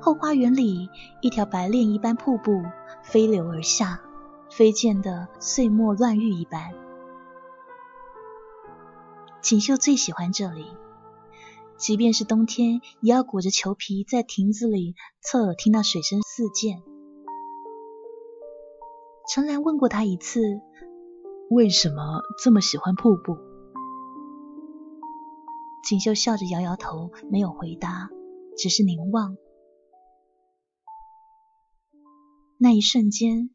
[0.00, 2.62] 后花园里一条白练一般瀑布
[3.02, 4.00] 飞流而下，
[4.48, 6.72] 飞溅的碎墨乱玉一般。
[9.40, 10.68] 锦绣最喜欢这里，
[11.76, 16.82] 即便是冬天，也要裹着裘皮在亭子里侧耳听那水声四溅。
[19.32, 20.40] 陈兰问过他一次，
[21.50, 23.36] 为什么这么喜欢瀑布？
[25.82, 28.08] 锦绣笑着摇摇头，没有回答，
[28.56, 29.36] 只是凝望。
[32.56, 33.50] 那一瞬间，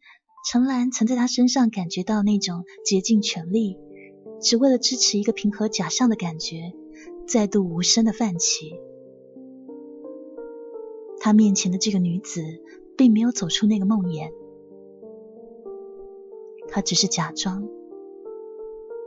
[0.52, 3.78] 陈兰曾在他身上感觉到那种竭尽全力，
[4.42, 6.74] 只为了支持一个平和假象的感觉，
[7.32, 8.80] 再度无声的泛起。
[11.20, 12.42] 他面前的这个女子，
[12.98, 14.32] 并没有走出那个梦魇，
[16.68, 17.70] 她只是假装，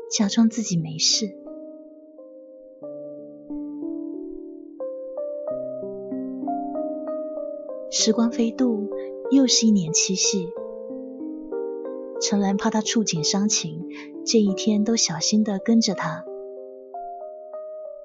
[0.08, 1.36] 假装自己没事。
[7.90, 8.88] 时光飞渡，
[9.32, 10.48] 又是一年七夕。
[12.20, 13.88] 陈兰怕他触景伤情，
[14.24, 16.24] 这一天都小心的跟着他。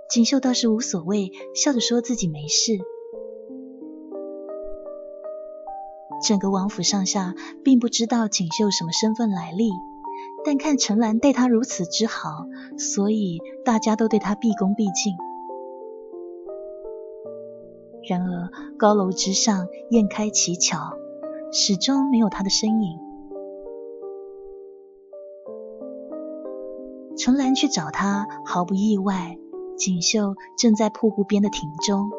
[0.10, 2.80] 锦绣倒是无所谓，笑着说自己没事。
[6.26, 9.70] 整个王府上下并不知道锦绣什么身份来历，
[10.46, 12.48] 但看陈兰待他如此之好，
[12.78, 15.14] 所以大家都对他毕恭毕敬。
[18.10, 20.94] 然而，高楼之上燕开奇巧，
[21.52, 22.98] 始终没有他的身影。
[27.18, 29.38] 陈兰去找他，毫不意外，
[29.78, 32.10] 锦绣正在瀑布边的亭中。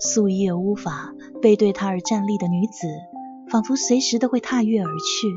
[0.00, 2.88] 素衣而乌发、背对他而站立的女子，
[3.50, 5.28] 仿佛随时都会踏月而去。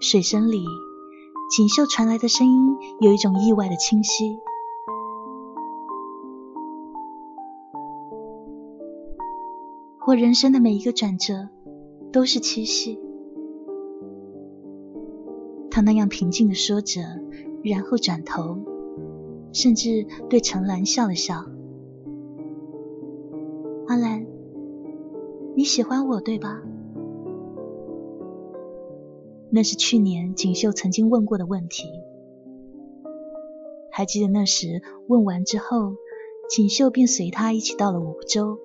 [0.00, 0.64] 水声里，
[1.54, 4.38] 锦绣传来的声音有一种意外的清晰。
[10.06, 11.48] 我人生的每一个转折
[12.10, 12.98] 都是七夕。
[15.78, 17.02] 他那样平静的说着，
[17.62, 18.58] 然后转头，
[19.52, 21.44] 甚至对陈兰笑了笑
[23.86, 24.26] ：“阿兰，
[25.54, 26.60] 你喜欢我对吧？”
[29.50, 31.84] 那是去年锦绣曾经问过的问题。
[33.88, 35.94] 还记得那时问完之后，
[36.50, 38.58] 锦绣便随他一起到了梧州。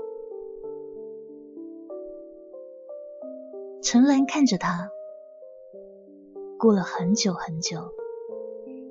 [3.84, 4.89] 陈兰看着他，
[6.64, 7.91] 过了很久很久，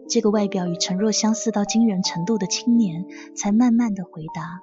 [0.06, 4.60] 这个外表与陈若相似到惊人程度的青年，才慢慢的回答：“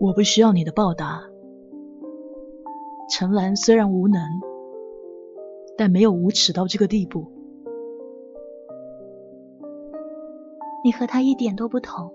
[0.00, 1.22] 我不需要你的报答。
[3.08, 4.20] 陈兰虽然无能，
[5.78, 7.30] 但没有无耻到这个地步。
[10.82, 12.12] 你和他一点都不同。”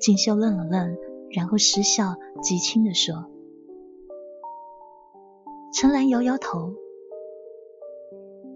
[0.00, 0.96] 锦绣愣了愣，
[1.30, 3.30] 然后失笑，极轻的说。
[5.70, 6.74] 陈兰摇摇头，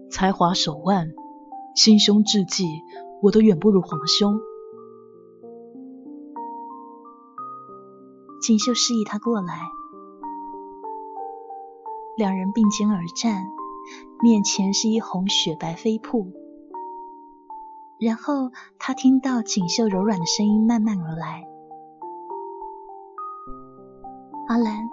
[0.09, 1.13] 才华手腕、
[1.75, 2.65] 心胸志气，
[3.21, 4.39] 我都远不如皇兄。
[8.41, 9.53] 锦绣示意他过来，
[12.17, 13.45] 两人并肩而站，
[14.21, 16.27] 面前是一泓雪白飞瀑。
[17.99, 21.47] 然后他听到锦绣柔软的声音慢慢而来
[24.49, 24.89] ：“阿兰，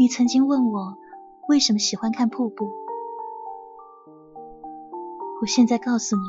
[0.00, 0.96] 你曾经问我
[1.46, 2.70] 为什么喜欢看瀑布，
[5.42, 6.22] 我现在告诉你，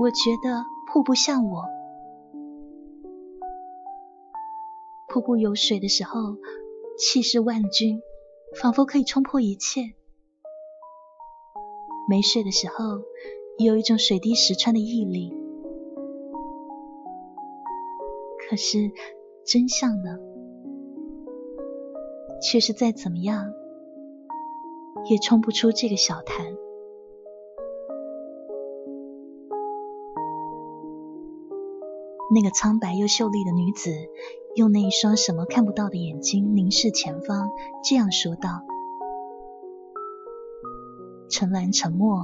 [0.00, 1.64] 我觉得瀑布像我。
[5.06, 6.38] 瀑布有水的时候，
[6.96, 8.00] 气势万钧，
[8.58, 9.92] 仿佛可以冲破一切；
[12.08, 13.02] 没水的时候，
[13.58, 15.30] 有一种水滴石穿的毅力，
[18.48, 18.90] 可是
[19.44, 20.18] 真相呢，
[22.40, 23.52] 却是再怎么样
[25.08, 26.46] 也冲不出这个小潭。
[32.34, 33.90] 那个苍白又秀丽的女子，
[34.56, 37.50] 用那一双什么看不到的眼睛凝视前方，
[37.88, 38.62] 这样说道。
[41.28, 42.22] 陈兰沉默，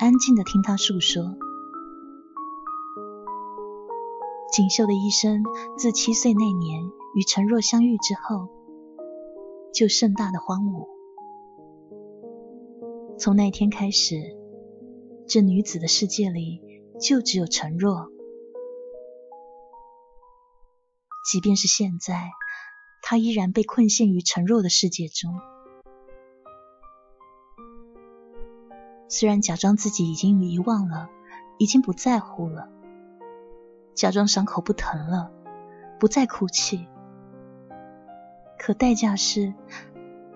[0.00, 1.36] 安静的听他诉说。
[4.52, 5.44] 锦绣的一生，
[5.76, 6.84] 自七岁那年
[7.14, 8.48] 与陈若相遇之后，
[9.74, 10.88] 就盛大的荒芜。
[13.18, 14.16] 从那天开始，
[15.26, 16.62] 这女子的世界里
[17.00, 18.08] 就只有陈若。
[21.30, 22.30] 即便是现在，
[23.02, 25.34] 她依然被困陷于陈若的世界中。
[29.08, 31.08] 虽然假装自己已经遗忘了，
[31.58, 32.68] 已经不在乎了，
[33.94, 35.32] 假装伤口不疼了，
[35.98, 36.86] 不再哭泣，
[38.64, 39.52] 可代价是，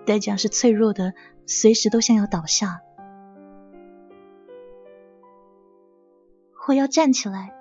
[0.05, 1.15] 代价是脆弱的，
[1.47, 2.83] 随时都像要倒下。
[6.67, 7.51] 我要站起来，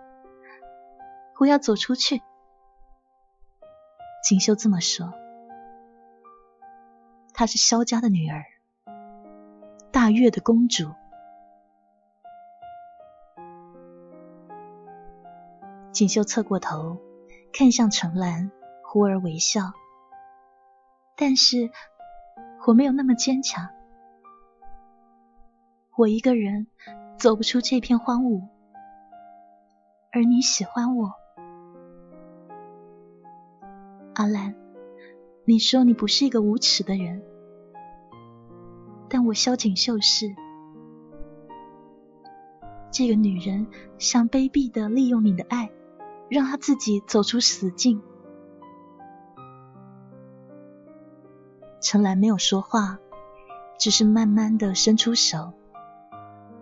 [1.38, 2.20] 我要走出去。
[4.22, 5.14] 锦绣这么说，
[7.32, 8.44] 她是萧家的女儿，
[9.90, 10.90] 大越的公主。
[15.92, 16.98] 锦绣侧过头，
[17.54, 18.50] 看向陈兰，
[18.82, 19.72] 忽而微笑。
[21.20, 21.70] 但是
[22.66, 23.68] 我没有那么坚强，
[25.96, 26.68] 我一个人
[27.18, 28.46] 走不出这片荒芜，
[30.12, 31.12] 而你喜欢我，
[34.14, 34.54] 阿兰。
[35.44, 37.22] 你说你不是一个无耻的人，
[39.08, 40.34] 但我萧锦绣是。
[42.92, 43.66] 这个女人
[43.98, 45.70] 想卑鄙的利用你的爱。
[46.30, 48.02] 让她自己走出死境。
[51.90, 52.98] 陈兰没有说话，
[53.78, 55.54] 只是慢慢的伸出手，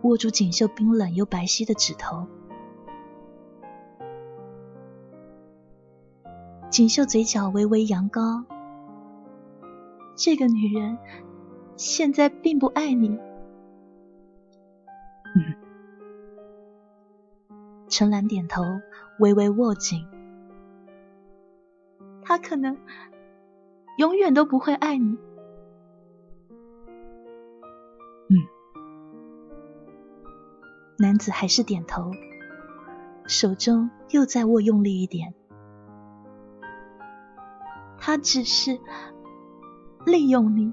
[0.03, 2.29] 握住锦绣冰冷又白皙的指头。
[6.70, 8.45] 锦绣嘴角微微扬高，
[10.14, 10.97] 这个女人
[11.77, 13.18] 现在并不爱你。
[15.35, 15.57] 嗯。
[17.89, 18.62] 陈兰点头。
[19.18, 20.07] 微微握紧，
[22.22, 22.77] 她可能
[23.97, 25.18] 永远都不会爱你。
[28.28, 28.36] 嗯，
[30.99, 32.11] 男子还是点头，
[33.26, 35.34] 手中又再握用力一点。
[37.99, 38.78] 他只是
[40.05, 40.72] 利用你。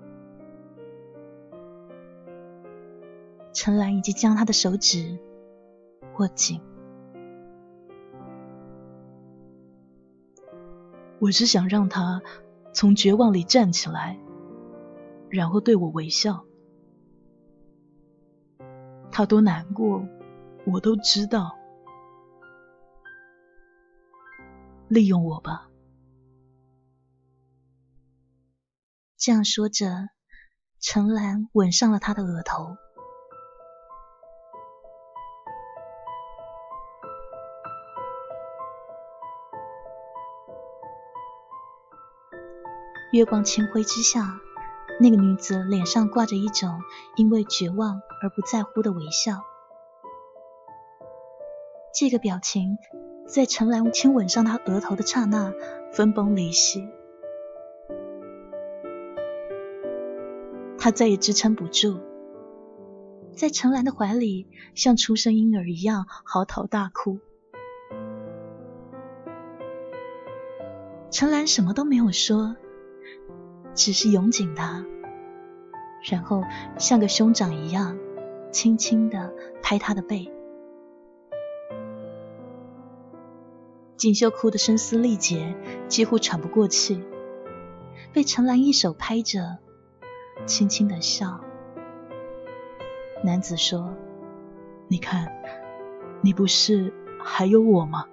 [3.54, 5.18] 陈兰已经将他的手指
[6.18, 6.60] 握紧。
[11.20, 12.22] 我是想让他
[12.74, 14.20] 从绝望里站起来，
[15.30, 16.44] 然后对我微笑。
[19.12, 20.04] 他多难过，
[20.66, 21.56] 我都知道。
[24.88, 25.70] 利用我吧。
[29.18, 30.10] 这样说着，
[30.80, 32.76] 陈兰吻上了他的额头。
[43.14, 44.40] 月光清辉之下，
[45.00, 46.82] 那个女子脸上挂着一种
[47.16, 49.44] 因为绝望而不在乎的微笑。
[51.94, 52.80] 这个表情
[53.28, 55.54] 在陈兰亲吻上她额头的刹那
[55.92, 56.90] 分崩离析，
[60.80, 62.00] 她再也支撑不住，
[63.36, 67.20] 在陈兰的怀里像出生婴儿一样嚎啕大哭。
[71.12, 72.56] 陈兰什么都没有说。
[73.76, 74.86] 只是拥紧他，
[76.10, 76.44] 然后
[76.78, 77.98] 像个兄长一样，
[78.52, 80.32] 轻轻的拍他的背。
[83.98, 85.56] 锦绣哭得声嘶力竭，
[85.88, 87.02] 几乎喘不过气，
[88.12, 89.58] 被陈兰一手拍着，
[90.46, 91.40] 轻轻的笑。
[93.24, 93.96] 男子说
[94.90, 95.32] ：“你看，
[96.22, 96.94] 你不是
[97.24, 98.06] 还有我吗？”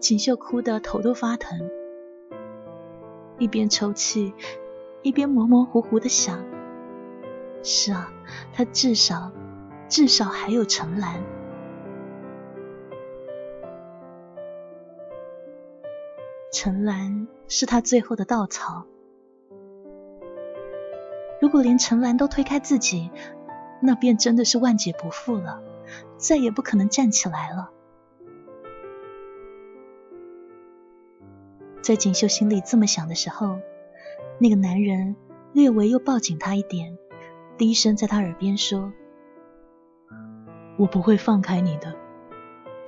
[0.00, 1.68] 锦绣哭得头都发疼，
[3.38, 4.32] 一边抽泣，
[5.02, 6.44] 一边模模糊糊的想
[7.64, 8.12] ：“是啊，
[8.52, 9.32] 他至少，
[9.88, 11.20] 至少还有陈兰。
[16.52, 18.84] 陈兰是他最后的稻草。
[21.40, 23.10] 如果连陈兰都推开自己，
[23.82, 25.60] 那便真的是万劫不复了，
[26.16, 27.72] 再也不可能站起来了。”
[31.88, 33.60] 在锦绣心里这么想的时候，
[34.38, 35.16] 那个男人
[35.54, 36.98] 略微又抱紧她一点，
[37.56, 38.92] 低声在她耳边说
[40.76, 41.96] ：“我不会放开你的，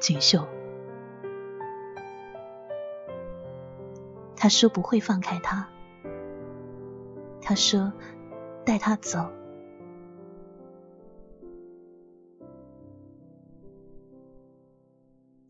[0.00, 0.46] 锦绣。”
[4.36, 5.66] 他说不会放开她，
[7.40, 7.94] 他说
[8.66, 9.30] 带她走。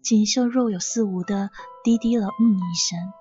[0.03, 1.51] 锦绣若有似无的
[1.83, 3.20] 低低了嗯一声。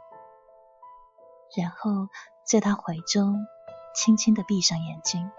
[1.58, 2.10] 然后
[2.44, 3.46] 在他怀中
[3.96, 5.32] 轻轻的闭上眼睛，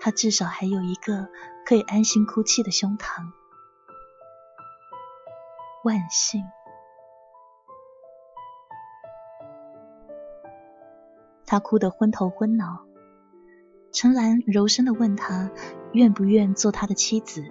[0.00, 1.28] 他至少还有一个
[1.66, 3.32] 可以安心哭泣的胸膛。
[5.82, 6.44] 万幸，
[11.46, 12.86] 他哭得昏头昏脑。
[13.92, 15.50] 陈兰柔声的问他，
[15.92, 17.44] 愿不愿做他的妻子？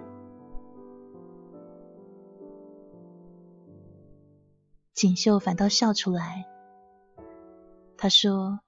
[5.00, 6.44] 锦绣反倒笑出来，
[7.96, 8.60] 他说：“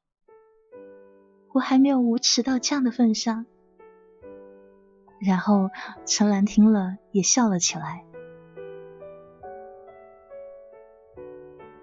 [1.52, 3.44] 我还没有无耻到这样的份上。”
[5.20, 5.68] 然后
[6.06, 8.06] 陈兰听了也笑了起来。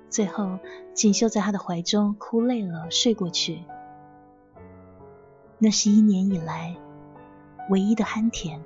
[0.10, 0.58] 最后，
[0.96, 3.64] 锦绣在他的怀中哭累了，睡过去。
[5.60, 6.76] 那是一年以来
[7.70, 8.64] 唯一的酣甜。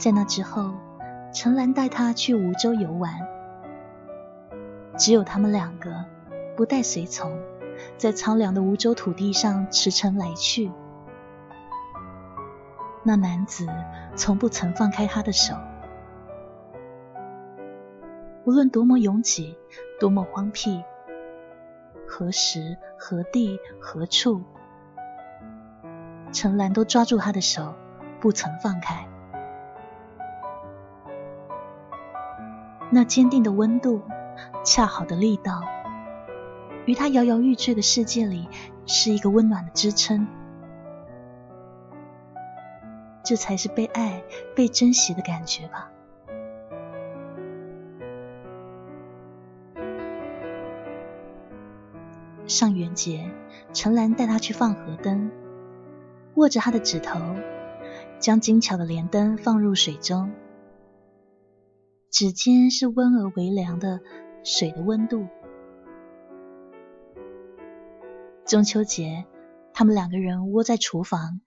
[0.00, 0.72] 在那之后，
[1.30, 3.12] 陈兰带他去梧州游玩，
[4.96, 6.06] 只有他们两个，
[6.56, 7.38] 不带随从，
[7.98, 10.72] 在苍凉的梧州土地上驰骋来去。
[13.02, 13.66] 那男子
[14.16, 15.54] 从不曾放开他的手，
[18.44, 19.58] 无论多么拥挤，
[20.00, 20.82] 多么荒僻，
[22.06, 24.40] 何时何地何处，
[26.32, 27.74] 陈兰都抓住他的手，
[28.18, 29.06] 不曾放开。
[32.90, 34.02] 那坚定的温度，
[34.64, 35.62] 恰好的力道，
[36.86, 38.48] 于他摇摇欲坠的世界里，
[38.84, 40.26] 是一个温暖的支撑。
[43.22, 44.24] 这才是被爱、
[44.56, 45.90] 被珍惜的感觉吧。
[52.48, 53.30] 上元节，
[53.72, 55.30] 陈兰带他去放河灯，
[56.34, 57.20] 握着他的指头，
[58.18, 60.32] 将精巧的莲灯放入水中。
[62.10, 64.00] 指尖是温而微凉的
[64.42, 65.26] 水的温度。
[68.44, 69.26] 中秋节，
[69.72, 71.40] 他们两个人窝在厨房，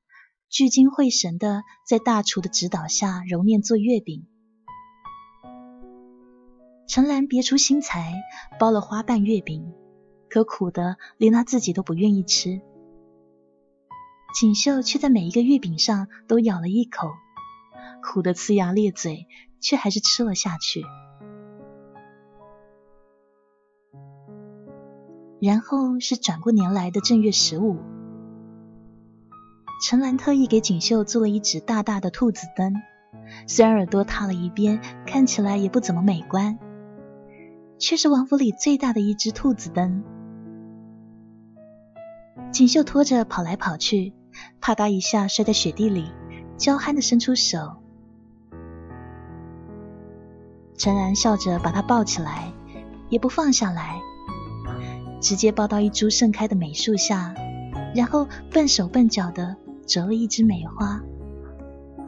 [0.50, 4.26] 聚精会神的在大厨的指导下揉面做月饼。
[6.88, 8.14] 陈兰别出心裁，
[8.58, 9.74] 包了花瓣月饼，
[10.30, 12.62] 可苦的连她自己都不愿意吃。
[14.40, 17.10] 锦绣却在每一个月饼上都咬了一口，
[18.04, 19.28] 苦的呲牙咧嘴。
[19.64, 20.84] 却还是吃了下去。
[25.40, 27.78] 然后是转过年来的正月十五，
[29.82, 32.74] 陈兰特意给锦绣做了一只大大的兔子灯，
[33.48, 36.60] 虽然耳朵塌了一边，看起来也不怎么美观，
[37.80, 40.04] 却是王府里最大的一只兔子灯。
[42.52, 44.12] 锦绣拖着跑来跑去，
[44.60, 46.12] 啪嗒一下摔在雪地里，
[46.58, 47.78] 娇憨的伸出手。
[50.78, 52.52] 陈然笑着把他抱起来，
[53.10, 54.02] 也不放下来，
[55.22, 57.34] 直接抱到一株盛开的梅树下，
[57.96, 59.56] 然后笨手笨脚的
[59.86, 61.02] 折了一枝梅花，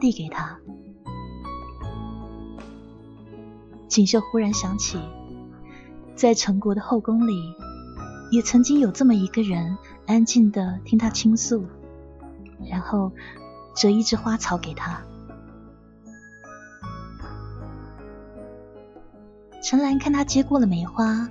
[0.00, 0.58] 递给他。
[3.88, 4.98] 锦绣忽然想起，
[6.14, 7.54] 在陈国的后宫里，
[8.30, 11.64] 也曾经有这么一个人，安静的听他倾诉，
[12.68, 13.10] 然后
[13.74, 15.00] 折一枝花草给他。
[19.62, 21.28] 陈兰看他接过了梅花，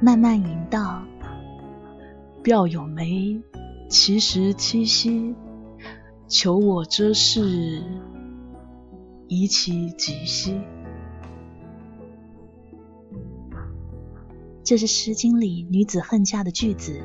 [0.00, 1.04] 慢慢吟道
[2.42, 3.42] ：“表有梅，
[3.90, 5.34] 其实七夕，
[6.28, 7.84] 求我遮事，
[9.28, 10.58] 宜其吉兮。”
[14.64, 17.02] 这是《诗经》里女子恨嫁的句子，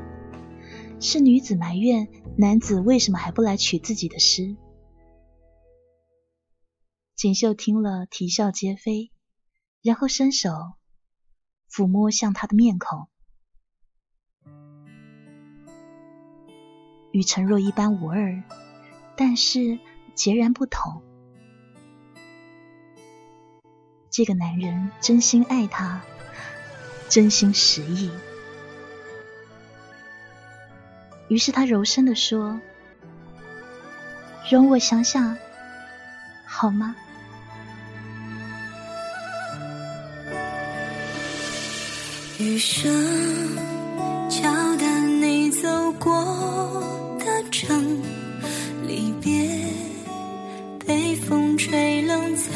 [1.01, 2.07] 是女子埋怨
[2.37, 4.55] 男子为什么还不来娶自己的诗。
[7.15, 9.11] 锦绣听了，啼笑皆非，
[9.87, 10.49] 然后伸手
[11.71, 13.07] 抚摸向他的面孔，
[17.13, 18.43] 与陈若一般无二，
[19.15, 19.79] 但是
[20.13, 21.01] 截然不同。
[24.09, 26.01] 这个男人真心爱她，
[27.07, 28.11] 真心实意。
[31.29, 32.59] 于是他柔声的说
[34.51, 35.37] ：“容我想想，
[36.45, 36.93] 好吗？”
[42.47, 42.89] 余生
[44.29, 44.41] 敲
[44.77, 46.13] 淡你走过
[47.19, 48.01] 的城，
[48.87, 49.49] 离别
[50.85, 52.51] 被风吹冷在